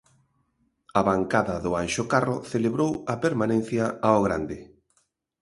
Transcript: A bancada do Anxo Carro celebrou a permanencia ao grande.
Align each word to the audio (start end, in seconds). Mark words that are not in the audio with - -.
A 0.99 1.01
bancada 1.09 1.55
do 1.65 1.71
Anxo 1.83 2.03
Carro 2.13 2.37
celebrou 2.51 2.91
a 3.13 3.15
permanencia 3.25 3.85
ao 4.07 4.17
grande. 4.27 4.57